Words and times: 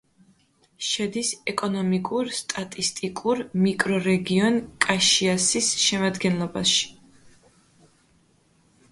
შედის 0.85 1.27
ეკონომიკურ-სტატისტიკურ 1.51 3.41
მიკრორეგიონ 3.65 4.57
კაშიასის 4.85 5.69
შემადგენლობაში. 5.83 6.89